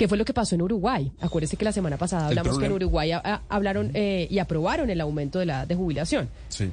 ¿Qué 0.00 0.08
fue 0.08 0.16
lo 0.16 0.24
que 0.24 0.32
pasó 0.32 0.54
en 0.54 0.62
Uruguay? 0.62 1.12
Acuérdese 1.20 1.58
que 1.58 1.64
la 1.66 1.72
semana 1.72 1.98
pasada 1.98 2.28
hablamos 2.28 2.58
que 2.58 2.64
en 2.64 2.72
Uruguay 2.72 3.10
hablaron 3.50 3.90
eh, 3.92 4.26
y 4.30 4.38
aprobaron 4.38 4.88
el 4.88 4.98
aumento 4.98 5.38
de 5.38 5.44
la 5.44 5.58
edad 5.58 5.66
de 5.66 5.74
jubilación. 5.74 6.30
Sí. 6.48 6.70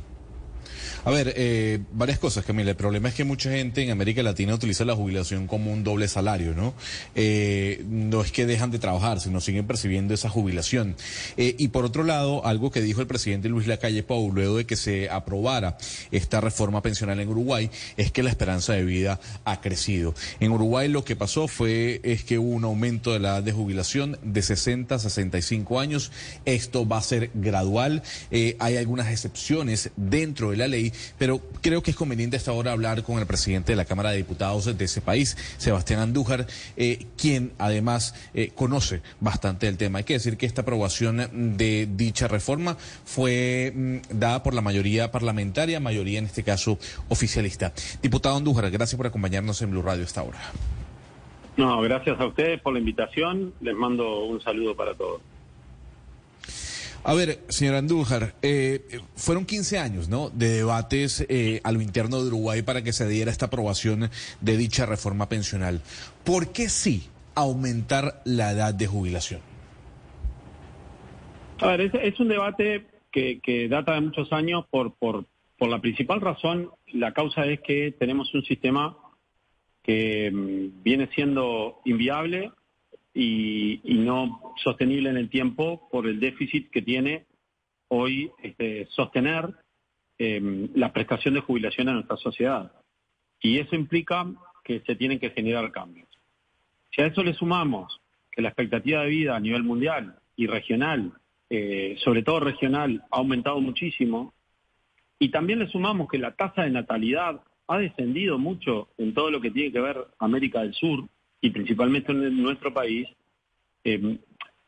A 1.05 1.11
ver, 1.11 1.33
eh, 1.35 1.79
varias 1.93 2.19
cosas, 2.19 2.45
Camila. 2.45 2.71
El 2.71 2.75
problema 2.75 3.09
es 3.09 3.15
que 3.15 3.23
mucha 3.23 3.49
gente 3.51 3.81
en 3.81 3.91
América 3.91 4.21
Latina 4.23 4.53
utiliza 4.53 4.85
la 4.85 4.95
jubilación 4.95 5.47
como 5.47 5.71
un 5.71 5.83
doble 5.83 6.07
salario, 6.07 6.53
¿no? 6.53 6.73
Eh, 7.15 7.83
no 7.87 8.21
es 8.21 8.31
que 8.31 8.45
dejan 8.45 8.71
de 8.71 8.79
trabajar, 8.79 9.19
sino 9.19 9.39
siguen 9.39 9.67
percibiendo 9.67 10.13
esa 10.13 10.29
jubilación. 10.29 10.95
Eh, 11.37 11.55
y 11.57 11.69
por 11.69 11.85
otro 11.85 12.03
lado, 12.03 12.45
algo 12.45 12.71
que 12.71 12.81
dijo 12.81 13.01
el 13.01 13.07
presidente 13.07 13.49
Luis 13.49 13.67
Lacalle 13.67 14.03
Pou 14.03 14.31
luego 14.31 14.57
de 14.57 14.65
que 14.65 14.75
se 14.75 15.09
aprobara 15.09 15.77
esta 16.11 16.41
reforma 16.41 16.81
pensional 16.81 17.19
en 17.19 17.29
Uruguay, 17.29 17.69
es 17.95 18.11
que 18.11 18.23
la 18.23 18.29
esperanza 18.29 18.73
de 18.73 18.83
vida 18.83 19.19
ha 19.45 19.61
crecido. 19.61 20.13
En 20.39 20.51
Uruguay 20.51 20.89
lo 20.89 21.03
que 21.03 21.15
pasó 21.15 21.47
fue 21.47 22.01
es 22.03 22.23
que 22.23 22.37
hubo 22.37 22.49
un 22.49 22.63
aumento 22.63 23.13
de 23.13 23.19
la 23.19 23.29
edad 23.29 23.43
de 23.43 23.51
jubilación 23.51 24.17
de 24.23 24.41
60 24.41 24.95
a 24.95 24.99
65 24.99 25.79
años. 25.79 26.11
Esto 26.45 26.87
va 26.87 26.97
a 26.97 27.01
ser 27.01 27.31
gradual. 27.33 28.03
hay 28.31 28.77
algunas 28.77 29.09
excepciones 29.09 29.91
dentro 29.95 30.51
de 30.51 30.57
la 30.57 30.67
ley, 30.67 30.76
pero 31.17 31.41
creo 31.61 31.81
que 31.81 31.91
es 31.91 31.97
conveniente 31.97 32.37
hasta 32.37 32.51
ahora 32.51 32.71
hablar 32.71 33.03
con 33.03 33.19
el 33.19 33.25
presidente 33.25 33.71
de 33.71 33.75
la 33.75 33.85
Cámara 33.85 34.11
de 34.11 34.17
Diputados 34.17 34.77
de 34.77 34.85
ese 34.85 35.01
país, 35.01 35.37
Sebastián 35.57 35.99
Andújar, 35.99 36.47
eh, 36.75 37.05
quien 37.17 37.53
además 37.57 38.15
eh, 38.33 38.51
conoce 38.55 39.01
bastante 39.19 39.67
el 39.67 39.77
tema. 39.77 39.99
Hay 39.99 40.03
que 40.03 40.13
decir 40.13 40.37
que 40.37 40.45
esta 40.45 40.61
aprobación 40.61 41.57
de 41.57 41.87
dicha 41.91 42.27
reforma 42.27 42.77
fue 43.05 43.73
mm, 43.75 44.17
dada 44.17 44.43
por 44.43 44.53
la 44.53 44.61
mayoría 44.61 45.11
parlamentaria, 45.11 45.79
mayoría 45.79 46.19
en 46.19 46.25
este 46.25 46.43
caso 46.43 46.77
oficialista. 47.09 47.73
Diputado 48.01 48.37
Andújar, 48.37 48.69
gracias 48.71 48.97
por 48.97 49.07
acompañarnos 49.07 49.61
en 49.61 49.71
Blue 49.71 49.81
Radio 49.81 50.03
esta 50.03 50.23
hora. 50.23 50.39
No, 51.57 51.81
gracias 51.81 52.19
a 52.19 52.25
ustedes 52.27 52.61
por 52.61 52.73
la 52.73 52.79
invitación. 52.79 53.53
Les 53.61 53.75
mando 53.75 54.25
un 54.25 54.39
saludo 54.41 54.75
para 54.75 54.93
todos. 54.93 55.21
A 57.03 57.13
ver, 57.13 57.39
señora 57.47 57.77
Andújar, 57.77 58.33
eh, 58.41 58.99
fueron 59.15 59.45
15 59.45 59.79
años 59.79 60.09
¿no? 60.09 60.29
de 60.29 60.49
debates 60.49 61.25
eh, 61.29 61.61
a 61.63 61.71
lo 61.71 61.81
interno 61.81 62.21
de 62.21 62.27
Uruguay 62.27 62.61
para 62.63 62.83
que 62.83 62.91
se 62.91 63.07
diera 63.07 63.31
esta 63.31 63.45
aprobación 63.45 64.09
de 64.41 64.57
dicha 64.57 64.85
reforma 64.85 65.29
pensional. 65.29 65.81
¿Por 66.25 66.51
qué 66.51 66.69
sí 66.69 67.07
aumentar 67.35 68.21
la 68.25 68.51
edad 68.51 68.73
de 68.73 68.87
jubilación? 68.87 69.41
A 71.59 71.67
ver, 71.67 71.91
es, 72.01 72.19
un 72.19 72.27
debate 72.27 72.85
que, 73.11 73.67
data 73.69 73.93
de 73.93 74.01
muchos 74.01 74.31
años 74.33 74.65
por, 74.69 74.93
por, 74.93 75.25
por 75.57 75.69
la 75.69 75.79
principal 75.79 76.21
razón, 76.21 76.69
la 76.93 77.13
causa 77.13 77.45
es 77.45 77.61
que 77.61 77.95
tenemos 77.97 78.33
un 78.33 78.43
sistema 78.43 78.97
que 79.81 80.29
mm, 80.31 80.83
viene 80.83 81.09
siendo 81.15 81.79
inviable 81.85 82.51
y, 83.19 83.81
no 83.95 84.53
sostenible 84.63 85.09
en 85.09 85.17
el 85.17 85.29
tiempo 85.29 85.89
por 85.91 86.07
el 86.07 86.19
déficit 86.19 86.69
que 86.69 86.83
tiene 86.83 87.25
hoy 87.87 88.31
este, 88.43 88.85
sostener 88.91 89.55
em, 90.19 90.69
la 90.75 90.93
prestación 90.93 91.33
de 91.33 91.41
jubilación 91.41 91.87
en 91.89 91.95
nuestra 91.95 92.17
sociedad. 92.17 92.71
Y 93.41 93.57
eso 93.57 93.75
implica 93.75 94.25
que 94.63 94.81
se 94.81 94.95
tienen 94.95 95.19
que 95.19 95.31
generar 95.31 95.71
cambios. 95.71 96.07
Si 96.91 97.01
a 97.01 97.07
eso 97.07 97.23
le 97.23 97.33
sumamos 97.33 97.99
que 98.31 98.41
la 98.41 98.49
expectativa 98.49 99.01
de 99.01 99.09
vida 99.09 99.35
a 99.35 99.39
nivel 99.39 99.63
mundial 99.63 100.19
y 100.35 100.45
regional, 100.45 101.13
eh, 101.49 101.95
sobre 102.03 102.21
todo 102.21 102.39
regional, 102.39 103.03
ha 103.09 103.17
aumentado 103.17 103.59
muchísimo, 103.59 104.33
y 105.17 105.29
también 105.29 105.59
le 105.59 105.67
sumamos 105.67 106.07
que 106.07 106.19
la 106.19 106.35
tasa 106.35 106.63
de 106.63 106.69
natalidad 106.69 107.41
ha 107.67 107.77
descendido 107.79 108.37
mucho 108.37 108.89
en 108.97 109.13
todo 109.15 109.31
lo 109.31 109.41
que 109.41 109.51
tiene 109.51 109.71
que 109.71 109.81
ver 109.81 109.97
América 110.19 110.61
del 110.61 110.75
Sur, 110.75 111.07
y 111.41 111.49
principalmente 111.51 112.11
en 112.11 112.41
nuestro 112.41 112.73
país, 112.73 113.07
eh, 113.83 114.17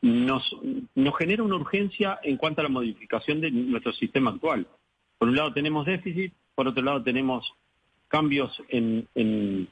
nos, 0.02 0.56
nos 0.94 1.18
genera 1.18 1.42
una 1.42 1.56
urgencia 1.56 2.18
en 2.22 2.36
cuanto 2.36 2.60
a 2.60 2.64
la 2.64 2.70
modificación 2.70 3.40
de 3.40 3.50
nuestro 3.50 3.92
sistema 3.92 4.30
actual. 4.30 4.66
Por 5.18 5.28
un 5.28 5.36
lado 5.36 5.52
tenemos 5.52 5.84
déficit, 5.84 6.32
por 6.54 6.68
otro 6.68 6.82
lado 6.82 7.02
tenemos 7.02 7.52
cambios 8.08 8.62
en, 8.68 9.06
en, 9.14 9.68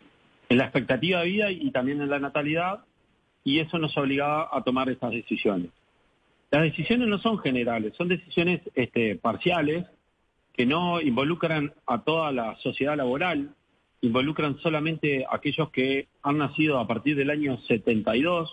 la 0.50 0.65
expectativa 0.65 1.21
de 1.21 1.27
vida 1.27 1.50
y 1.50 1.71
también 1.71 2.00
en 2.00 2.09
la 2.09 2.19
natalidad, 2.19 2.84
y 3.45 3.61
eso 3.61 3.78
nos 3.78 3.97
obligaba 3.97 4.49
a 4.51 4.62
tomar 4.62 4.89
estas 4.89 5.11
decisiones. 5.11 5.71
Las 6.51 6.62
decisiones 6.62 7.09
no 7.09 7.19
son 7.19 7.39
generales, 7.39 7.95
son 7.97 8.09
decisiones 8.09 8.62
este, 8.75 9.17
parciales 9.17 9.87
que 10.55 10.65
no 10.65 11.01
involucran 11.01 11.72
a 11.87 12.03
toda 12.03 12.33
la 12.33 12.56
sociedad 12.56 12.97
laboral, 12.97 13.55
involucran 14.00 14.59
solamente 14.59 15.26
aquellos 15.31 15.70
que 15.70 16.09
han 16.22 16.38
nacido 16.38 16.78
a 16.78 16.86
partir 16.86 17.16
del 17.16 17.31
año 17.31 17.59
72 17.62 18.50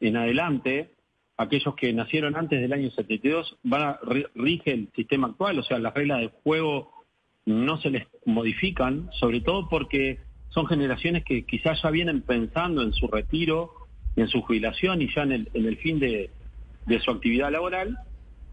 en 0.00 0.16
adelante, 0.16 0.90
aquellos 1.36 1.74
que 1.74 1.92
nacieron 1.92 2.36
antes 2.36 2.60
del 2.60 2.72
año 2.72 2.90
72 2.90 3.58
van 3.62 3.82
a 3.82 3.98
rige 4.34 4.72
el 4.72 4.88
sistema 4.94 5.28
actual, 5.28 5.58
o 5.58 5.62
sea, 5.62 5.78
las 5.78 5.94
reglas 5.94 6.20
de 6.20 6.30
juego 6.42 6.90
no 7.44 7.80
se 7.80 7.90
les 7.90 8.06
modifican, 8.24 9.10
sobre 9.12 9.40
todo 9.40 9.68
porque 9.68 10.20
son 10.50 10.66
generaciones 10.66 11.24
que 11.24 11.44
quizás 11.44 11.80
ya 11.82 11.90
vienen 11.90 12.22
pensando 12.22 12.82
en 12.82 12.92
su 12.92 13.08
retiro, 13.08 13.72
en 14.16 14.28
su 14.28 14.42
jubilación 14.42 15.02
y 15.02 15.12
ya 15.14 15.22
en 15.22 15.32
el, 15.32 15.48
en 15.54 15.66
el 15.66 15.76
fin 15.78 15.98
de, 15.98 16.30
de 16.86 17.00
su 17.00 17.10
actividad 17.10 17.50
laboral, 17.50 17.98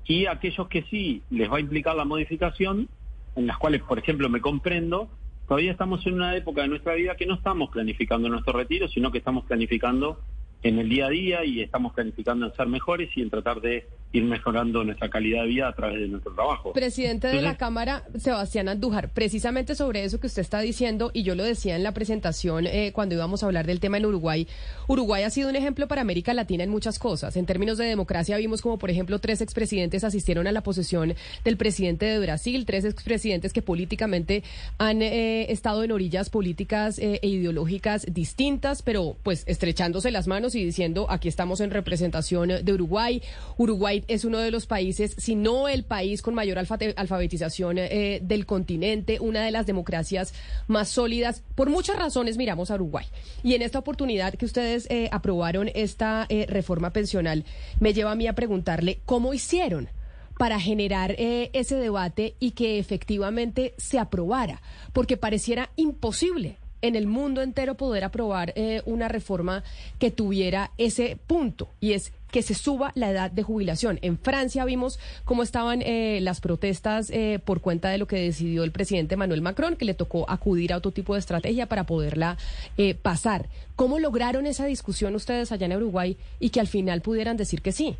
y 0.05 0.25
aquellos 0.25 0.67
que 0.69 0.83
sí 0.83 1.21
les 1.29 1.51
va 1.51 1.57
a 1.57 1.59
implicar 1.59 1.95
la 1.95 2.05
modificación, 2.05 2.89
en 3.35 3.47
las 3.47 3.57
cuales, 3.57 3.83
por 3.83 3.99
ejemplo, 3.99 4.27
me 4.29 4.41
comprendo, 4.41 5.09
todavía 5.49 5.71
estamos 5.71 6.05
en 6.05 6.13
una 6.13 6.35
época 6.35 6.61
de 6.61 6.67
nuestra 6.67 6.93
vida 6.93 7.15
que 7.15 7.25
no 7.25 7.33
estamos 7.33 7.71
planificando 7.71 8.29
nuestro 8.29 8.53
retiro, 8.53 8.87
sino 8.87 9.11
que 9.11 9.17
estamos 9.17 9.45
planificando 9.45 10.19
en 10.61 10.79
el 10.79 10.89
día 10.89 11.07
a 11.07 11.09
día 11.09 11.45
y 11.45 11.61
estamos 11.61 11.93
planificando 11.93 12.45
en 12.45 12.53
ser 12.53 12.67
mejores 12.67 13.09
y 13.15 13.21
en 13.21 13.29
tratar 13.29 13.61
de 13.61 13.87
ir 14.11 14.23
mejorando 14.23 14.83
nuestra 14.83 15.09
calidad 15.09 15.43
de 15.43 15.47
vida 15.47 15.67
a 15.67 15.73
través 15.73 15.99
de 15.99 16.07
nuestro 16.07 16.33
trabajo. 16.33 16.73
Presidente 16.73 17.27
de 17.27 17.41
la 17.41 17.57
Cámara, 17.57 18.03
Sebastián 18.17 18.67
Andújar, 18.67 19.09
precisamente 19.09 19.75
sobre 19.75 20.03
eso 20.03 20.19
que 20.19 20.27
usted 20.27 20.41
está 20.41 20.59
diciendo, 20.61 21.11
y 21.13 21.21
yo 21.23 21.35
lo 21.35 21.43
decía 21.43 21.75
en 21.75 21.83
la 21.83 21.93
presentación 21.93 22.65
eh, 22.65 22.91
cuando 22.91 23.15
íbamos 23.15 23.43
a 23.43 23.45
hablar 23.45 23.67
del 23.67 23.79
tema 23.79 23.97
en 23.97 24.07
Uruguay, 24.07 24.47
Uruguay 24.87 25.23
ha 25.23 25.29
sido 25.29 25.49
un 25.49 25.55
ejemplo 25.55 25.87
para 25.87 26.01
América 26.01 26.33
Latina 26.33 26.63
en 26.63 26.71
muchas 26.71 26.97
cosas. 26.97 27.37
En 27.37 27.45
términos 27.45 27.77
de 27.77 27.85
democracia 27.85 28.37
vimos 28.37 28.61
como, 28.61 28.79
por 28.79 28.89
ejemplo, 28.89 29.19
tres 29.19 29.41
expresidentes 29.41 30.03
asistieron 30.03 30.47
a 30.47 30.51
la 30.51 30.61
posesión 30.61 31.13
del 31.43 31.57
presidente 31.57 32.07
de 32.07 32.19
Brasil, 32.19 32.65
tres 32.65 32.85
expresidentes 32.85 33.53
que 33.53 33.61
políticamente 33.61 34.43
han 34.79 35.03
eh, 35.03 35.51
estado 35.51 35.83
en 35.83 35.91
orillas 35.91 36.31
políticas 36.31 36.97
eh, 36.97 37.19
e 37.21 37.27
ideológicas 37.27 38.07
distintas, 38.11 38.81
pero 38.81 39.15
pues 39.21 39.43
estrechándose 39.45 40.09
las 40.09 40.27
manos 40.27 40.48
y 40.55 40.63
diciendo, 40.63 41.07
aquí 41.09 41.27
estamos 41.27 41.59
en 41.61 41.71
representación 41.71 42.49
de 42.63 42.73
Uruguay. 42.73 43.21
Uruguay 43.57 44.03
es 44.07 44.25
uno 44.25 44.39
de 44.39 44.51
los 44.51 44.65
países, 44.65 45.15
si 45.17 45.35
no 45.35 45.67
el 45.67 45.83
país 45.83 46.21
con 46.21 46.35
mayor 46.35 46.57
alfabetización 46.57 47.77
eh, 47.79 48.19
del 48.21 48.45
continente, 48.45 49.19
una 49.19 49.43
de 49.43 49.51
las 49.51 49.65
democracias 49.65 50.33
más 50.67 50.89
sólidas. 50.89 51.43
Por 51.55 51.69
muchas 51.69 51.97
razones 51.97 52.37
miramos 52.37 52.71
a 52.71 52.75
Uruguay. 52.75 53.05
Y 53.43 53.55
en 53.55 53.61
esta 53.61 53.79
oportunidad 53.79 54.33
que 54.35 54.45
ustedes 54.45 54.87
eh, 54.89 55.09
aprobaron 55.11 55.71
esta 55.73 56.25
eh, 56.29 56.45
reforma 56.47 56.91
pensional, 56.91 57.45
me 57.79 57.93
lleva 57.93 58.11
a 58.11 58.15
mí 58.15 58.27
a 58.27 58.35
preguntarle 58.35 58.99
cómo 59.05 59.33
hicieron 59.33 59.89
para 60.37 60.59
generar 60.59 61.15
ese 61.17 61.75
debate 61.75 62.35
y 62.39 62.51
que 62.51 62.79
efectivamente 62.79 63.73
se 63.77 63.99
aprobara, 63.99 64.61
porque 64.93 65.17
pareciera 65.17 65.69
imposible 65.75 66.58
en 66.81 66.95
el 66.95 67.07
mundo 67.07 67.41
entero 67.41 67.75
poder 67.75 68.03
aprobar 68.03 68.53
una 68.85 69.07
reforma 69.07 69.63
que 69.99 70.11
tuviera 70.11 70.71
ese 70.77 71.17
punto 71.27 71.69
y 71.79 71.93
es 71.93 72.13
que 72.31 72.41
se 72.41 72.53
suba 72.53 72.91
la 72.95 73.09
edad 73.11 73.31
de 73.31 73.43
jubilación. 73.43 73.99
En 74.01 74.17
Francia 74.17 74.65
vimos 74.65 74.99
cómo 75.25 75.43
estaban 75.43 75.81
eh, 75.81 76.19
las 76.21 76.41
protestas 76.41 77.09
eh, 77.09 77.39
por 77.43 77.61
cuenta 77.61 77.89
de 77.89 77.97
lo 77.97 78.07
que 78.07 78.17
decidió 78.17 78.63
el 78.63 78.71
presidente 78.71 79.17
Manuel 79.17 79.41
Macron, 79.41 79.75
que 79.75 79.85
le 79.85 79.93
tocó 79.93 80.29
acudir 80.29 80.73
a 80.73 80.77
otro 80.77 80.91
tipo 80.91 81.13
de 81.13 81.19
estrategia 81.19 81.67
para 81.67 81.85
poderla 81.85 82.37
eh, 82.77 82.95
pasar. 82.95 83.47
¿Cómo 83.75 83.99
lograron 83.99 84.45
esa 84.45 84.65
discusión 84.65 85.15
ustedes 85.15 85.51
allá 85.51 85.65
en 85.65 85.75
Uruguay 85.75 86.17
y 86.39 86.49
que 86.49 86.59
al 86.59 86.67
final 86.67 87.01
pudieran 87.01 87.37
decir 87.37 87.61
que 87.61 87.71
sí? 87.71 87.95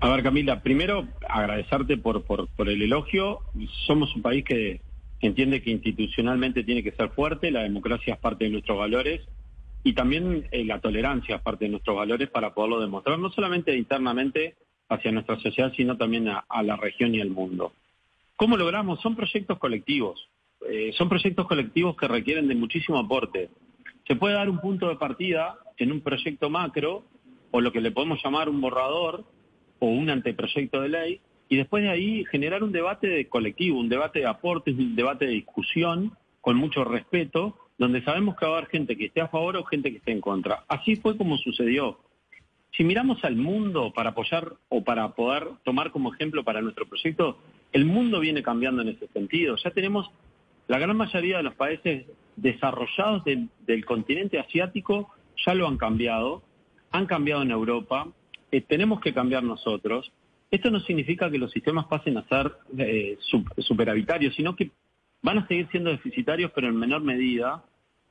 A 0.00 0.08
ver, 0.10 0.22
Camila, 0.22 0.60
primero 0.60 1.08
agradecerte 1.28 1.96
por, 1.96 2.22
por, 2.22 2.46
por 2.48 2.68
el 2.68 2.82
elogio. 2.82 3.40
Somos 3.86 4.14
un 4.14 4.22
país 4.22 4.44
que 4.44 4.80
entiende 5.26 5.62
que 5.62 5.70
institucionalmente 5.70 6.64
tiene 6.64 6.82
que 6.82 6.92
ser 6.92 7.10
fuerte, 7.10 7.50
la 7.50 7.62
democracia 7.62 8.14
es 8.14 8.20
parte 8.20 8.44
de 8.44 8.50
nuestros 8.50 8.78
valores 8.78 9.22
y 9.82 9.92
también 9.92 10.46
eh, 10.50 10.64
la 10.64 10.80
tolerancia 10.80 11.36
es 11.36 11.42
parte 11.42 11.64
de 11.64 11.70
nuestros 11.70 11.96
valores 11.96 12.28
para 12.30 12.54
poderlo 12.54 12.80
demostrar, 12.80 13.18
no 13.18 13.30
solamente 13.30 13.76
internamente 13.76 14.56
hacia 14.88 15.12
nuestra 15.12 15.38
sociedad, 15.38 15.72
sino 15.76 15.96
también 15.96 16.28
a, 16.28 16.62
la 16.62 16.76
región 16.76 17.14
y 17.14 17.20
al 17.20 17.30
mundo. 17.30 17.72
¿Cómo 18.36 18.56
logramos? 18.56 19.00
Son 19.00 19.16
proyectos 19.16 19.58
colectivos, 19.58 20.28
eh, 20.68 20.92
son 20.96 21.08
proyectos 21.08 21.46
colectivos 21.46 21.96
que 21.96 22.08
requieren 22.08 22.48
de 22.48 22.54
muchísimo 22.54 22.98
aporte. 22.98 23.50
Se 24.06 24.16
puede 24.16 24.34
dar 24.34 24.48
un 24.48 24.60
punto 24.60 24.88
de 24.88 24.96
partida 24.96 25.58
en 25.76 25.92
un 25.92 26.00
proyecto 26.00 26.48
macro, 26.48 27.04
o 27.50 27.60
lo 27.60 27.72
que 27.72 27.80
le 27.80 27.90
podemos 27.90 28.22
llamar 28.22 28.48
un 28.48 28.60
borrador, 28.60 29.24
o 29.78 29.86
un 29.86 30.10
anteproyecto 30.10 30.80
de 30.80 30.88
ley, 30.88 31.20
y 31.48 31.56
después 31.56 31.82
de 31.82 31.90
ahí 31.90 32.24
generar 32.30 32.62
un 32.62 32.72
debate 32.72 33.06
de 33.06 33.28
colectivo, 33.28 33.78
un 33.78 33.88
debate 33.88 34.20
de 34.20 34.26
aportes, 34.26 34.76
un 34.76 34.94
debate 34.94 35.26
de 35.26 35.32
discusión, 35.32 36.12
con 36.40 36.56
mucho 36.56 36.84
respeto, 36.84 37.56
donde 37.78 38.02
sabemos 38.02 38.36
que 38.36 38.46
va 38.46 38.54
a 38.54 38.58
haber 38.58 38.70
gente 38.70 38.96
que 38.96 39.06
esté 39.06 39.20
a 39.20 39.28
favor 39.28 39.56
o 39.56 39.64
gente 39.64 39.90
que 39.90 39.98
esté 39.98 40.12
en 40.12 40.20
contra. 40.20 40.64
Así 40.68 40.96
fue 40.96 41.16
como 41.16 41.38
sucedió. 41.38 41.98
Si 42.76 42.84
miramos 42.84 43.24
al 43.24 43.36
mundo 43.36 43.92
para 43.94 44.10
apoyar 44.10 44.54
o 44.68 44.84
para 44.84 45.08
poder 45.10 45.48
tomar 45.64 45.90
como 45.90 46.12
ejemplo 46.12 46.44
para 46.44 46.60
nuestro 46.60 46.86
proyecto, 46.86 47.38
el 47.72 47.84
mundo 47.84 48.20
viene 48.20 48.42
cambiando 48.42 48.82
en 48.82 48.88
ese 48.88 49.08
sentido. 49.08 49.56
Ya 49.56 49.70
tenemos 49.70 50.10
la 50.66 50.78
gran 50.78 50.96
mayoría 50.96 51.38
de 51.38 51.42
los 51.42 51.54
países 51.54 52.06
desarrollados 52.36 53.24
del, 53.24 53.84
continente 53.84 54.38
asiático 54.38 55.10
ya 55.46 55.54
lo 55.54 55.68
han 55.68 55.76
cambiado, 55.76 56.42
han 56.90 57.06
cambiado 57.06 57.42
en 57.42 57.50
Europa, 57.50 58.08
eh, 58.50 58.60
tenemos 58.60 59.00
que 59.00 59.14
cambiar 59.14 59.42
nosotros. 59.44 60.10
Esto 60.50 60.70
no 60.70 60.80
significa 60.80 61.30
que 61.30 61.38
los 61.38 61.50
sistemas 61.50 61.86
pasen 61.86 62.16
a 62.16 62.26
ser 62.26 62.52
eh, 62.78 63.18
superavitarios, 63.58 64.34
sino 64.34 64.56
que 64.56 64.70
van 65.22 65.38
a 65.38 65.46
seguir 65.46 65.68
siendo 65.70 65.90
deficitarios, 65.90 66.50
pero 66.54 66.68
en 66.68 66.76
menor 66.76 67.02
medida, 67.02 67.64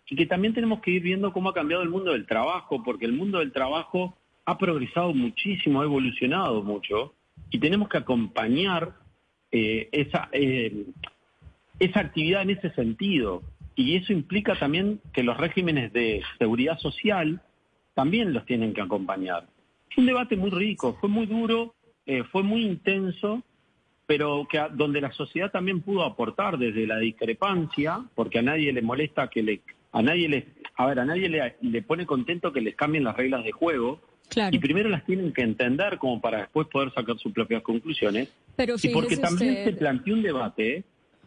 y 0.09 0.15
que 0.15 0.25
también 0.25 0.53
tenemos 0.53 0.81
que 0.81 0.91
ir 0.91 1.01
viendo 1.01 1.33
cómo 1.33 1.49
ha 1.49 1.53
cambiado 1.53 1.83
el 1.83 1.89
mundo 1.89 2.11
del 2.11 2.27
trabajo, 2.27 2.83
porque 2.83 3.05
el 3.05 3.13
mundo 3.13 3.39
del 3.39 3.51
trabajo 3.51 4.17
ha 4.45 4.57
progresado 4.57 5.13
muchísimo, 5.13 5.81
ha 5.81 5.85
evolucionado 5.85 6.61
mucho, 6.61 7.13
y 7.49 7.59
tenemos 7.59 7.89
que 7.89 7.97
acompañar 7.97 8.93
eh, 9.51 9.89
esa, 9.91 10.29
eh, 10.31 10.85
esa 11.79 11.99
actividad 12.01 12.43
en 12.43 12.51
ese 12.51 12.71
sentido. 12.71 13.41
Y 13.75 13.95
eso 13.95 14.13
implica 14.13 14.57
también 14.57 15.01
que 15.13 15.23
los 15.23 15.37
regímenes 15.37 15.93
de 15.93 16.23
seguridad 16.39 16.77
social 16.79 17.41
también 17.93 18.33
los 18.33 18.45
tienen 18.45 18.73
que 18.73 18.81
acompañar. 18.81 19.47
Fue 19.93 20.01
un 20.01 20.07
debate 20.07 20.35
muy 20.35 20.49
rico, 20.49 20.97
fue 20.99 21.09
muy 21.09 21.25
duro, 21.25 21.73
eh, 22.07 22.23
fue 22.31 22.41
muy 22.41 22.63
intenso, 22.65 23.43
pero 24.05 24.47
que 24.49 24.61
donde 24.71 25.01
la 25.01 25.11
sociedad 25.11 25.51
también 25.51 25.81
pudo 25.81 26.03
aportar 26.03 26.57
desde 26.57 26.87
la 26.87 26.97
discrepancia, 26.97 28.01
porque 28.15 28.39
a 28.39 28.41
nadie 28.41 28.71
le 28.71 28.81
molesta 28.81 29.27
que 29.27 29.43
le, 29.43 29.61
a 29.91 30.01
nadie 30.01 30.29
le, 30.29 30.47
a 30.77 30.85
ver, 30.85 30.99
a 30.99 31.05
nadie 31.05 31.27
le, 31.27 31.81
pone 31.81 32.05
contento 32.05 32.53
que 32.53 32.61
les 32.61 32.75
cambien 32.75 33.03
las 33.03 33.17
reglas 33.17 33.43
de 33.43 33.51
juego. 33.51 33.99
Y 34.51 34.59
primero 34.59 34.89
las 34.89 35.05
tienen 35.05 35.33
que 35.33 35.41
entender 35.41 35.97
como 35.97 36.19
para 36.19 36.39
después 36.39 36.67
poder 36.67 36.93
sacar 36.93 37.17
sus 37.17 37.33
propias 37.33 37.61
conclusiones. 37.61 38.29
Pero 38.55 38.75
y 38.81 38.89
porque 38.89 39.17
también 39.17 39.63
se 39.63 39.73
planteó 39.73 40.13
un 40.15 40.21
debate 40.21 40.83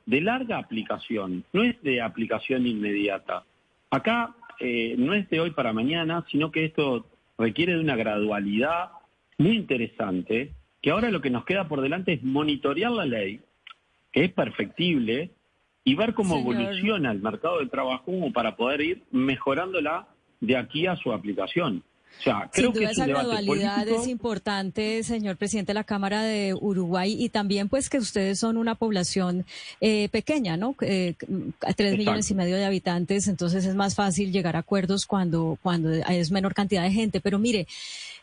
de 0.07 0.21
larga 0.21 0.59
aplicación, 0.59 1.45
no 1.53 1.63
es 1.63 1.81
de 1.83 2.01
aplicación 2.01 2.67
inmediata. 2.67 3.45
Acá 3.91 4.35
eh, 4.59 4.95
no 4.99 5.15
es 5.15 5.29
de 5.31 5.41
hoy 5.41 5.51
para 5.51 5.73
mañana, 5.73 6.25
sino 6.31 6.51
que 6.51 6.65
esto 6.67 7.07
requiere 7.39 7.75
de 7.75 7.81
una 7.81 7.97
gradualidad 7.97 8.91
muy 9.39 9.57
interesante 9.57 10.53
que 10.81 10.91
ahora 10.91 11.11
lo 11.11 11.21
que 11.21 11.31
nos 11.31 11.45
queda 11.45 11.69
por 11.69 11.81
delante 11.81 12.15
es 12.15 12.23
monitorear 12.23 12.91
la 12.93 13.05
ley, 13.05 13.41
que 14.13 14.25
es 14.25 14.33
perfectible, 14.33 15.31
y 15.85 15.95
ver 15.95 16.15
cómo 16.15 16.39
evoluciona 16.39 17.11
el 17.11 17.21
mercado 17.21 17.59
del 17.59 17.71
trabajo 17.71 18.05
como 18.07 18.33
para 18.33 18.57
poder 18.57 18.81
ir 18.81 19.03
mejorándola 19.11 20.09
de 20.41 20.57
aquí 20.57 20.87
a 20.87 20.97
su 20.97 21.13
aplicación. 21.13 21.83
O 22.19 22.23
sea, 22.23 22.51
creo 22.53 22.73
que 22.73 22.85
esa 22.85 23.07
gradualidad 23.07 23.89
es 23.89 24.07
importante, 24.07 25.03
señor 25.05 25.37
presidente 25.37 25.71
de 25.71 25.75
la 25.75 25.85
Cámara 25.85 26.23
de 26.23 26.55
Uruguay, 26.55 27.17
y 27.19 27.31
también 27.31 27.69
pues 27.69 27.89
que 27.89 27.99
ustedes 27.99 28.39
son 28.39 28.57
una 28.57 28.75
población 28.75 29.47
eh, 29.81 30.09
pequeña, 30.11 30.57
¿no? 30.57 30.75
Eh, 30.81 31.15
tres 31.77 31.97
millones 31.97 32.31
y 32.31 32.35
medio 32.35 32.57
de 32.57 32.67
habitantes, 32.67 33.27
entonces 33.27 33.65
es 33.65 33.75
más 33.75 33.95
fácil 33.95 34.33
llegar 34.33 34.57
a 34.57 34.61
acuerdos 34.61 35.07
cuando, 35.07 35.57
cuando 35.63 35.91
es 35.93 36.31
menor 36.31 36.53
cantidad 36.53 36.83
de 36.83 36.91
gente. 36.91 37.21
Pero 37.21 37.39
mire, 37.39 37.67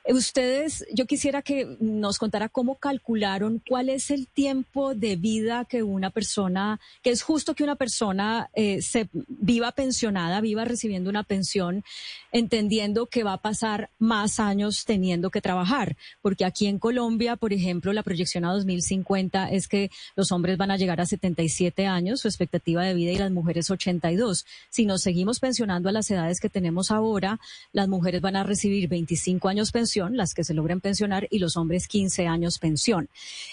Ustedes, 0.10 0.86
yo 0.94 1.06
quisiera 1.06 1.42
que 1.42 1.76
nos 1.82 2.18
contara 2.18 2.48
cómo 2.48 2.76
calcularon 2.76 3.62
cuál 3.68 3.90
es 3.90 4.10
el 4.10 4.28
tiempo 4.28 4.96
de 4.96 5.18
vida 5.18 5.66
que 5.66 5.84
una 5.84 6.12
persona, 6.12 6.80
que 7.04 7.10
es 7.10 7.24
justo 7.24 7.56
que 7.56 7.66
una 7.66 7.76
persona 7.76 8.50
eh, 8.54 8.82
se 8.82 9.10
viva 9.12 9.74
pensionada, 9.74 10.40
viva 10.40 10.64
recibiendo 10.64 11.10
una 11.10 11.24
pensión, 11.24 11.84
entendiendo 12.32 13.08
que 13.08 13.24
va 13.24 13.34
a 13.34 13.42
pasar 13.42 13.90
más 14.00 14.40
años 14.40 14.86
teniendo 14.86 15.30
que 15.30 15.42
trabajar, 15.42 15.98
porque 16.22 16.46
aquí 16.46 16.68
en 16.68 16.80
Colombia, 16.80 17.36
por 17.36 17.52
ejemplo, 17.52 17.92
la 17.92 18.04
proyección 18.04 18.46
a 18.46 18.54
2050 18.54 19.52
es 19.52 19.68
que 19.68 19.92
los 20.16 20.32
hombres 20.32 20.58
van 20.58 20.72
a 20.72 20.78
llegar 20.78 21.02
a 21.02 21.06
77 21.06 21.86
años, 21.86 22.22
su 22.22 22.30
expectativa 22.30 22.82
de 22.84 22.94
vida 22.94 23.12
y 23.12 23.18
las 23.18 23.32
mujeres 23.32 23.70
82. 23.70 24.46
Si 24.70 24.86
nos 24.86 25.02
seguimos 25.02 25.42
pensionando 25.42 25.90
a 25.90 25.92
las 25.92 26.10
edades 26.10 26.40
que 26.40 26.50
tenemos 26.50 26.92
ahora, 26.92 27.42
las 27.74 27.90
mujeres 27.90 28.22
van 28.22 28.38
a 28.38 28.44
recibir 28.44 28.88
25 28.88 29.50
años 29.50 29.74
pensión 29.74 29.97
las 30.06 30.34
que 30.34 30.44
se 30.44 30.54
logren 30.54 30.80
pensionar, 30.80 31.28
y 31.32 31.40
los 31.40 31.58
hombres 31.58 31.88
15 31.88 32.28
años 32.28 32.60
pensión. 32.60 33.10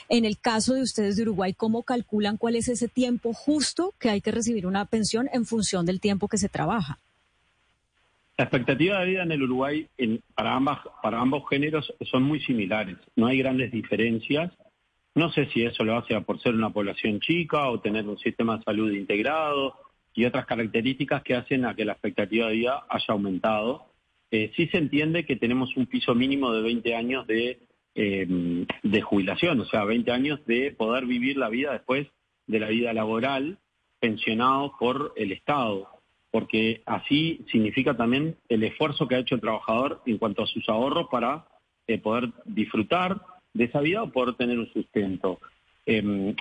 En 0.09 0.25
el 0.25 0.39
caso 0.39 0.75
de 0.75 0.83
ustedes 0.83 1.17
de 1.17 1.23
Uruguay, 1.23 1.55
¿cómo 1.55 1.83
calculan 1.83 2.37
cuál 2.37 2.57
es 2.57 2.69
ese 2.69 2.89
tiempo 2.89 3.33
justo 3.33 3.95
que 3.99 4.11
hay 4.11 4.21
que 4.21 4.31
recibir 4.31 4.67
una 4.67 4.85
pensión 4.85 5.29
en 5.33 5.47
función 5.47 5.87
del 5.87 6.01
tiempo 6.01 6.29
que 6.29 6.39
se 6.39 6.49
trabaja? 6.49 6.99
La 8.37 8.45
expectativa 8.45 8.99
de 8.99 9.07
vida 9.07 9.23
en 9.23 9.31
el 9.31 9.43
Uruguay 9.45 9.89
para, 10.35 10.55
ambas, 10.55 10.81
para 11.03 11.21
ambos 11.21 11.45
géneros 11.49 11.93
son 12.11 12.25
muy 12.25 12.41
similares. 12.41 12.97
No 13.15 13.29
hay 13.29 13.39
grandes 13.39 13.71
diferencias. 13.71 14.53
No 15.15 15.31
sé 15.31 15.47
si 15.53 15.63
eso 15.63 15.85
lo 15.85 15.97
hace 15.97 16.21
por 16.23 16.41
ser 16.41 16.55
una 16.55 16.71
población 16.71 17.21
chica 17.21 17.69
o 17.69 17.79
tener 17.79 18.09
un 18.09 18.19
sistema 18.19 18.59
de 18.59 18.65
salud 18.65 18.93
integrado 18.93 19.77
y 20.15 20.25
otras 20.25 20.47
características 20.47 21.23
que 21.23 21.37
hacen 21.37 21.65
a 21.65 21.77
que 21.77 21.85
la 21.85 21.93
expectativa 21.93 22.49
de 22.49 22.55
vida 22.55 22.85
haya 22.89 23.07
aumentado. 23.09 23.87
Eh, 24.37 24.51
sí 24.57 24.67
se 24.67 24.79
entiende 24.79 25.25
que 25.25 25.37
tenemos 25.37 25.77
un 25.77 25.87
piso 25.87 26.13
mínimo 26.13 26.53
de 26.53 26.61
20 26.61 26.97
años 26.97 27.25
de, 27.29 27.61
eh, 27.95 28.67
de 28.83 29.01
jubilación, 29.01 29.61
o 29.61 29.65
sea, 29.65 29.85
20 29.85 30.11
años 30.11 30.45
de 30.45 30.73
poder 30.73 31.07
vivir 31.07 31.37
la 31.37 31.49
vida 31.49 31.71
después 31.71 32.09
de 32.49 32.59
la 32.59 32.67
vida 32.67 32.93
laboral, 32.93 33.59
pensionado 34.01 34.75
por 34.77 35.13
el 35.15 35.31
Estado, 35.31 35.87
porque 36.33 36.83
así 36.85 37.45
significa 37.53 37.97
también 37.97 38.35
el 38.49 38.65
esfuerzo 38.65 39.07
que 39.07 39.15
ha 39.15 39.21
hecho 39.21 39.37
el 39.37 39.41
trabajador 39.41 40.03
en 40.05 40.19
cuanto 40.19 40.43
a 40.43 40.49
sus 40.49 40.69
ahorros 40.69 41.07
para 41.13 41.47
eh, 41.87 41.99
poder 41.99 42.33
disfrutar 42.45 43.23
de 43.53 43.67
esa 43.67 43.83
vida 43.83 44.03
o 44.03 44.11
poder 44.11 44.35
tener 44.35 44.59
un 44.59 44.73
sustento. 44.73 45.39
Em, 45.87 46.35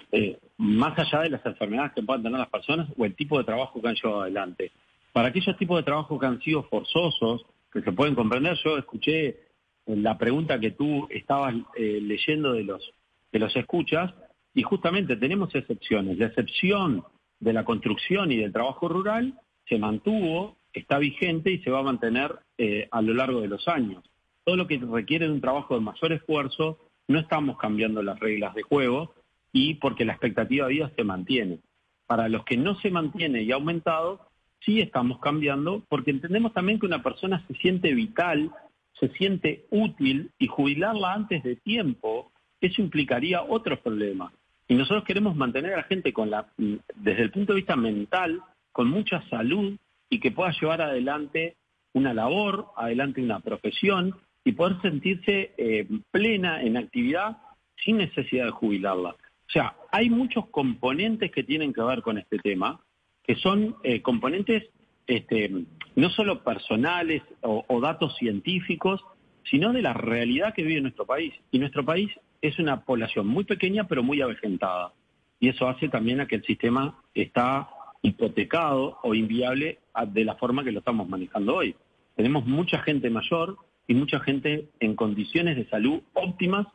más 0.57 0.97
allá 0.97 1.21
de 1.21 1.29
las 1.29 1.45
enfermedades 1.45 1.91
que 1.93 2.01
puedan 2.01 2.23
tener 2.23 2.39
las 2.39 2.49
personas 2.49 2.87
o 2.97 3.05
el 3.05 3.13
tipo 3.13 3.37
de 3.37 3.43
trabajo 3.43 3.79
que 3.79 3.87
han 3.87 3.95
llevado 3.95 4.21
adelante. 4.23 4.71
Para 5.11 5.27
aquellos 5.27 5.55
tipos 5.57 5.77
de 5.77 5.83
trabajo 5.83 6.17
que 6.17 6.25
han 6.25 6.41
sido 6.41 6.63
forzosos, 6.63 7.45
que 7.73 7.81
se 7.81 7.91
pueden 7.91 8.15
comprender. 8.15 8.57
Yo 8.63 8.77
escuché 8.77 9.39
la 9.87 10.17
pregunta 10.17 10.59
que 10.59 10.71
tú 10.71 11.07
estabas 11.09 11.55
eh, 11.75 11.99
leyendo 12.01 12.53
de 12.53 12.63
los, 12.63 12.93
de 13.31 13.39
los 13.39 13.55
escuchas 13.55 14.13
y 14.53 14.61
justamente 14.61 15.17
tenemos 15.17 15.53
excepciones. 15.55 16.17
La 16.17 16.27
excepción 16.27 17.03
de 17.39 17.53
la 17.53 17.65
construcción 17.65 18.31
y 18.31 18.37
del 18.37 18.53
trabajo 18.53 18.87
rural 18.87 19.39
se 19.67 19.77
mantuvo, 19.77 20.57
está 20.71 20.99
vigente 20.99 21.51
y 21.51 21.59
se 21.59 21.71
va 21.71 21.79
a 21.79 21.83
mantener 21.83 22.39
eh, 22.57 22.87
a 22.91 23.01
lo 23.01 23.13
largo 23.13 23.41
de 23.41 23.47
los 23.47 23.67
años. 23.67 24.03
Todo 24.43 24.55
lo 24.55 24.67
que 24.67 24.77
requiere 24.77 25.25
de 25.25 25.33
un 25.33 25.41
trabajo 25.41 25.73
de 25.75 25.81
mayor 25.81 26.13
esfuerzo, 26.13 26.77
no 27.07 27.19
estamos 27.19 27.57
cambiando 27.57 28.01
las 28.03 28.19
reglas 28.19 28.53
de 28.53 28.61
juego 28.61 29.13
y 29.51 29.75
porque 29.75 30.05
la 30.05 30.13
expectativa 30.13 30.67
de 30.67 30.73
vida 30.73 30.91
se 30.95 31.03
mantiene. 31.03 31.59
Para 32.05 32.29
los 32.29 32.43
que 32.45 32.57
no 32.57 32.75
se 32.79 32.91
mantiene 32.91 33.43
y 33.43 33.51
ha 33.51 33.55
aumentado, 33.55 34.27
sí 34.65 34.81
estamos 34.81 35.19
cambiando 35.19 35.83
porque 35.89 36.11
entendemos 36.11 36.53
también 36.53 36.79
que 36.79 36.85
una 36.85 37.03
persona 37.03 37.43
se 37.47 37.53
siente 37.55 37.93
vital, 37.93 38.51
se 38.99 39.09
siente 39.09 39.65
útil 39.69 40.31
y 40.39 40.47
jubilarla 40.47 41.13
antes 41.13 41.43
de 41.43 41.55
tiempo, 41.57 42.31
eso 42.61 42.81
implicaría 42.81 43.43
otros 43.43 43.79
problemas. 43.79 44.33
Y 44.67 44.75
nosotros 44.75 45.03
queremos 45.03 45.35
mantener 45.35 45.73
a 45.73 45.77
la 45.77 45.83
gente 45.83 46.13
con 46.13 46.29
la, 46.29 46.47
desde 46.57 47.23
el 47.23 47.31
punto 47.31 47.53
de 47.53 47.57
vista 47.57 47.75
mental, 47.75 48.41
con 48.71 48.89
mucha 48.89 49.21
salud 49.29 49.77
y 50.09 50.19
que 50.19 50.31
pueda 50.31 50.51
llevar 50.59 50.81
adelante 50.81 51.55
una 51.93 52.13
labor, 52.13 52.67
adelante 52.75 53.21
una 53.21 53.39
profesión 53.39 54.15
y 54.43 54.53
poder 54.53 54.81
sentirse 54.81 55.53
eh, 55.57 55.87
plena 56.11 56.61
en 56.63 56.77
actividad 56.77 57.37
sin 57.83 57.97
necesidad 57.97 58.45
de 58.45 58.51
jubilarla. 58.51 59.09
O 59.09 59.51
sea, 59.53 59.75
hay 59.91 60.09
muchos 60.09 60.47
componentes 60.47 61.31
que 61.31 61.43
tienen 61.43 61.73
que 61.73 61.81
ver 61.81 62.01
con 62.01 62.17
este 62.17 62.39
tema 62.39 62.79
que 63.23 63.35
son 63.35 63.75
eh, 63.83 64.01
componentes 64.01 64.69
este, 65.07 65.51
no 65.95 66.09
solo 66.09 66.43
personales 66.43 67.21
o, 67.41 67.79
datos 67.81 68.15
científicos, 68.17 69.01
sino 69.49 69.73
de 69.73 69.81
la 69.81 69.93
realidad 69.93 70.53
que 70.53 70.63
vive 70.63 70.81
nuestro 70.81 71.05
país. 71.05 71.33
Y 71.51 71.59
nuestro 71.59 71.83
país 71.85 72.09
es 72.41 72.57
una 72.59 72.81
población 72.81 73.27
muy 73.27 73.43
pequeña 73.43 73.85
pero 73.85 74.03
muy 74.03 74.21
avejentada. 74.21 74.93
Y 75.39 75.49
eso 75.49 75.67
hace 75.67 75.89
también 75.89 76.21
a 76.21 76.27
que 76.27 76.35
el 76.35 76.45
sistema 76.45 77.01
está 77.13 77.69
hipotecado 78.01 78.97
o 79.03 79.13
inviable 79.13 79.79
de 80.07 80.25
la 80.25 80.35
forma 80.35 80.63
que 80.63 80.71
lo 80.71 80.79
estamos 80.79 81.07
manejando 81.07 81.55
hoy. 81.55 81.75
Tenemos 82.15 82.45
mucha 82.45 82.79
gente 82.79 83.09
mayor 83.09 83.57
y 83.87 83.93
mucha 83.93 84.19
gente 84.19 84.69
en 84.79 84.95
condiciones 84.95 85.57
de 85.57 85.67
salud 85.67 86.01
óptimas 86.13 86.67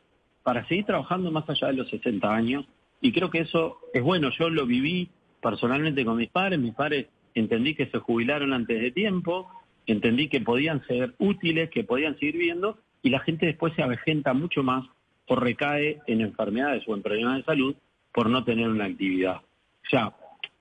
para 0.43 0.67
seguir 0.67 0.85
trabajando 0.85 1.31
más 1.31 1.49
allá 1.49 1.67
de 1.67 1.73
los 1.73 1.89
60 1.89 2.33
años. 2.33 2.65
Y 3.01 3.11
creo 3.11 3.29
que 3.29 3.39
eso 3.39 3.79
es 3.93 4.03
bueno. 4.03 4.29
Yo 4.37 4.49
lo 4.49 4.65
viví 4.65 5.09
personalmente 5.41 6.05
con 6.05 6.17
mis 6.17 6.29
padres. 6.29 6.59
Mis 6.59 6.73
padres 6.73 7.07
entendí 7.33 7.75
que 7.75 7.87
se 7.87 7.99
jubilaron 7.99 8.53
antes 8.53 8.81
de 8.81 8.91
tiempo, 8.91 9.49
entendí 9.85 10.27
que 10.29 10.41
podían 10.41 10.85
ser 10.87 11.15
útiles, 11.19 11.69
que 11.69 11.83
podían 11.83 12.17
seguir 12.19 12.37
viendo, 12.37 12.77
y 13.01 13.09
la 13.09 13.19
gente 13.19 13.45
después 13.45 13.73
se 13.75 13.83
avejenta 13.83 14.33
mucho 14.33 14.63
más 14.63 14.85
o 15.27 15.35
recae 15.35 15.99
en 16.07 16.21
enfermedades 16.21 16.83
o 16.87 16.95
en 16.95 17.01
problemas 17.01 17.37
de 17.37 17.43
salud 17.43 17.75
por 18.13 18.29
no 18.29 18.43
tener 18.43 18.67
una 18.67 18.85
actividad. 18.85 19.37
O 19.37 19.89
sea, 19.89 20.13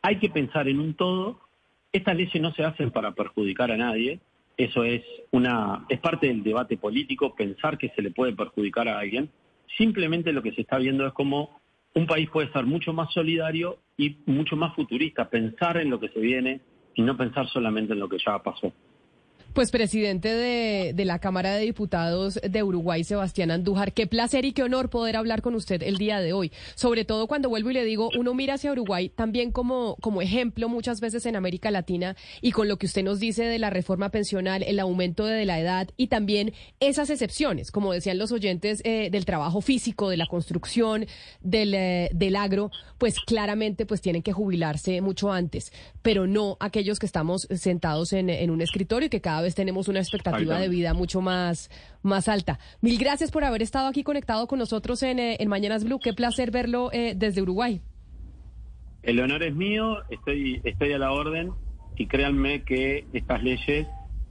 hay 0.02 0.18
que 0.18 0.28
pensar 0.28 0.68
en 0.68 0.80
un 0.80 0.94
todo 0.94 1.40
Estas 1.90 2.16
leyes 2.16 2.40
no 2.40 2.52
se 2.52 2.64
hacen 2.64 2.90
para 2.90 3.12
perjudicar 3.12 3.72
a 3.72 3.76
nadie, 3.76 4.20
eso 4.58 4.82
es 4.82 5.02
una 5.30 5.86
es 5.88 6.00
parte 6.00 6.26
del 6.26 6.42
debate 6.42 6.76
político 6.76 7.34
pensar 7.34 7.78
que 7.78 7.90
se 7.90 8.02
le 8.02 8.10
puede 8.10 8.34
perjudicar 8.34 8.88
a 8.88 8.98
alguien. 8.98 9.30
Simplemente 9.76 10.32
lo 10.32 10.42
que 10.42 10.52
se 10.52 10.62
está 10.62 10.78
viendo 10.78 11.06
es 11.06 11.12
cómo 11.12 11.57
un 11.94 12.06
país 12.06 12.28
puede 12.30 12.52
ser 12.52 12.64
mucho 12.64 12.92
más 12.92 13.12
solidario 13.12 13.78
y 13.96 14.18
mucho 14.26 14.56
más 14.56 14.74
futurista, 14.74 15.28
pensar 15.28 15.78
en 15.78 15.90
lo 15.90 15.98
que 15.98 16.08
se 16.08 16.20
viene 16.20 16.60
y 16.94 17.02
no 17.02 17.16
pensar 17.16 17.48
solamente 17.48 17.92
en 17.92 18.00
lo 18.00 18.08
que 18.08 18.18
ya 18.24 18.38
pasó. 18.42 18.72
Pues 19.58 19.72
presidente 19.72 20.32
de, 20.36 21.04
la 21.04 21.18
Cámara 21.18 21.56
de 21.56 21.64
Diputados 21.64 22.38
de 22.48 22.62
Uruguay, 22.62 23.02
Sebastián 23.02 23.50
Andújar, 23.50 23.92
qué 23.92 24.06
placer 24.06 24.44
y 24.44 24.52
qué 24.52 24.62
honor 24.62 24.88
poder 24.88 25.16
hablar 25.16 25.42
con 25.42 25.56
usted 25.56 25.82
el 25.82 25.96
día 25.96 26.20
de 26.20 26.32
hoy. 26.32 26.52
Sobre 26.76 27.04
todo 27.04 27.26
cuando 27.26 27.48
vuelvo 27.48 27.72
y 27.72 27.74
le 27.74 27.84
digo, 27.84 28.08
uno 28.16 28.34
mira 28.34 28.54
hacia 28.54 28.70
Uruguay 28.70 29.08
también 29.08 29.50
como, 29.50 29.96
ejemplo 30.22 30.68
muchas 30.68 31.00
veces 31.00 31.26
en 31.26 31.34
América 31.34 31.72
Latina 31.72 32.14
y 32.40 32.52
con 32.52 32.68
lo 32.68 32.76
que 32.76 32.86
usted 32.86 33.02
nos 33.02 33.18
dice 33.18 33.42
de 33.46 33.58
la 33.58 33.68
reforma 33.68 34.10
pensional, 34.10 34.62
el 34.62 34.78
aumento 34.78 35.26
de 35.26 35.44
la 35.44 35.58
edad 35.58 35.88
y 35.96 36.06
también 36.06 36.52
esas 36.78 37.10
excepciones, 37.10 37.72
como 37.72 37.92
decían 37.92 38.16
los 38.16 38.30
oyentes, 38.30 38.80
eh, 38.84 39.08
del 39.10 39.24
trabajo 39.24 39.60
físico, 39.60 40.08
de 40.08 40.18
la 40.18 40.26
construcción, 40.26 41.04
del, 41.40 41.74
eh, 41.74 42.10
del 42.14 42.36
agro, 42.36 42.70
pues 42.96 43.18
claramente 43.18 43.86
pues 43.86 44.02
tienen 44.02 44.22
que 44.22 44.32
jubilarse 44.32 45.00
mucho 45.00 45.32
antes, 45.32 45.72
pero 46.00 46.28
no 46.28 46.56
aquellos 46.60 47.00
que 47.00 47.06
estamos 47.06 47.48
sentados 47.50 48.12
en, 48.12 48.30
en 48.30 48.50
un 48.50 48.60
escritorio 48.60 49.06
y 49.08 49.10
que 49.10 49.20
cada 49.20 49.40
vez 49.40 49.47
tenemos 49.54 49.88
una 49.88 50.00
expectativa 50.00 50.58
de 50.58 50.68
vida 50.68 50.94
mucho 50.94 51.20
más, 51.20 51.70
más 52.02 52.28
alta. 52.28 52.58
Mil 52.80 52.98
gracias 52.98 53.30
por 53.30 53.44
haber 53.44 53.62
estado 53.62 53.88
aquí 53.88 54.02
conectado 54.02 54.46
con 54.46 54.58
nosotros 54.58 55.02
en, 55.02 55.18
eh, 55.18 55.36
en 55.40 55.48
Mañanas 55.48 55.84
Blue. 55.84 55.98
Qué 55.98 56.12
placer 56.12 56.50
verlo 56.50 56.90
eh, 56.92 57.14
desde 57.16 57.42
Uruguay. 57.42 57.80
El 59.02 59.20
honor 59.20 59.42
es 59.42 59.54
mío, 59.54 59.98
estoy, 60.10 60.60
estoy 60.64 60.92
a 60.92 60.98
la 60.98 61.12
orden 61.12 61.52
y 61.96 62.06
créanme 62.06 62.62
que 62.62 63.06
estas 63.12 63.42
leyes 63.42 63.86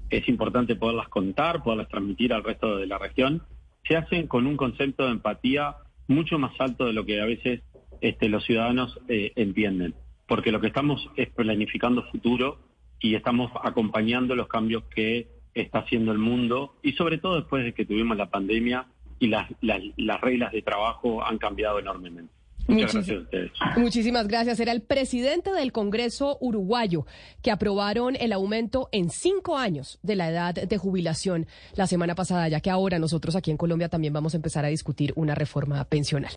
es 0.09 0.27
importante 0.29 0.75
poderlas 0.75 1.09
contar, 1.09 1.63
poderlas 1.63 1.89
transmitir 1.89 2.33
al 2.33 2.43
resto 2.43 2.77
de 2.77 2.87
la 2.87 2.97
región. 2.97 3.43
Se 3.87 3.95
hacen 3.95 4.27
con 4.27 4.47
un 4.47 4.57
concepto 4.57 5.05
de 5.05 5.11
empatía 5.11 5.75
mucho 6.07 6.39
más 6.39 6.51
alto 6.59 6.85
de 6.85 6.93
lo 6.93 7.05
que 7.05 7.21
a 7.21 7.25
veces 7.25 7.61
este, 8.01 8.29
los 8.29 8.45
ciudadanos 8.45 8.99
eh, 9.07 9.31
entienden, 9.35 9.95
porque 10.27 10.51
lo 10.51 10.61
que 10.61 10.67
estamos 10.67 11.09
es 11.15 11.29
planificando 11.29 12.03
futuro 12.11 12.59
y 12.99 13.15
estamos 13.15 13.51
acompañando 13.63 14.35
los 14.35 14.47
cambios 14.47 14.83
que 14.93 15.27
está 15.53 15.79
haciendo 15.79 16.11
el 16.11 16.19
mundo 16.19 16.75
y 16.83 16.93
sobre 16.93 17.17
todo 17.17 17.35
después 17.35 17.63
de 17.63 17.73
que 17.73 17.85
tuvimos 17.85 18.17
la 18.17 18.29
pandemia 18.29 18.85
y 19.19 19.27
las, 19.27 19.49
las, 19.61 20.21
reglas 20.21 20.51
de 20.51 20.61
trabajo 20.61 21.23
han 21.23 21.37
cambiado 21.37 21.79
enormemente. 21.79 22.31
Muchas 22.67 22.93
gracias 22.93 23.17
a 23.17 23.21
ustedes. 23.21 23.51
Muchísimas 23.77 24.27
gracias. 24.27 24.59
Era 24.59 24.73
el 24.73 24.81
presidente 24.81 25.53
del 25.53 25.71
Congreso 25.71 26.37
uruguayo 26.41 27.05
que 27.41 27.49
aprobaron 27.49 28.17
el 28.17 28.33
aumento 28.33 28.89
en 28.91 29.09
cinco 29.09 29.57
años 29.57 29.99
de 30.03 30.17
la 30.17 30.29
edad 30.29 30.53
de 30.53 30.77
jubilación 30.77 31.47
la 31.75 31.87
semana 31.87 32.13
pasada, 32.13 32.49
ya 32.49 32.59
que 32.59 32.69
ahora 32.69 32.99
nosotros 32.99 33.37
aquí 33.37 33.51
en 33.51 33.57
Colombia 33.57 33.87
también 33.87 34.11
vamos 34.11 34.33
a 34.33 34.37
empezar 34.37 34.65
a 34.65 34.67
discutir 34.67 35.13
una 35.15 35.33
reforma 35.33 35.83
pensional. 35.85 36.33